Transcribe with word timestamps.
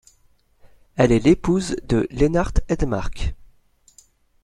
Elle 0.95 1.11
est 1.11 1.19
l'épouse 1.23 1.75
de 1.87 2.07
Lennart 2.09 2.53
Hedmark. 2.69 3.35